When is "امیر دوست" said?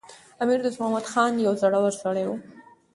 0.41-0.79